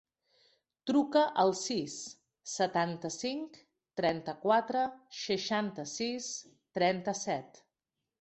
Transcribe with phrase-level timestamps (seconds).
[0.91, 1.97] Truca al sis,
[2.53, 3.59] setanta-cinc,
[4.01, 4.81] trenta-quatre,
[5.19, 6.31] seixanta-sis,
[6.79, 7.61] trenta-set.